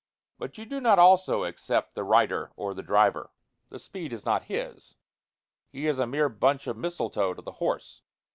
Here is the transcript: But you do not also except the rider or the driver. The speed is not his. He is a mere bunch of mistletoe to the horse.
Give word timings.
But 0.39 0.57
you 0.57 0.65
do 0.65 0.81
not 0.81 0.97
also 0.97 1.43
except 1.43 1.93
the 1.93 2.03
rider 2.03 2.51
or 2.55 2.73
the 2.73 2.81
driver. 2.81 3.29
The 3.69 3.77
speed 3.77 4.11
is 4.11 4.25
not 4.25 4.45
his. 4.45 4.95
He 5.69 5.85
is 5.85 5.99
a 5.99 6.07
mere 6.07 6.27
bunch 6.27 6.65
of 6.65 6.75
mistletoe 6.75 7.35
to 7.35 7.41
the 7.43 7.51
horse. 7.61 8.01